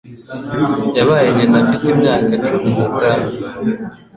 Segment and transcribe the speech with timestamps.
[0.97, 3.29] Yabaye nyina afite imyaka cumi n'itanu.